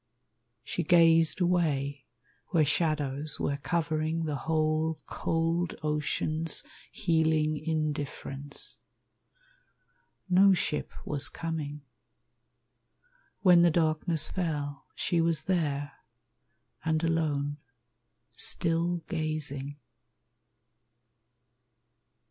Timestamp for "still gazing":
18.35-19.77